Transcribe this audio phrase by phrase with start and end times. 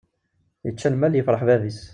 [0.69, 1.79] Ičča lmal yefṛeḥ bab-is.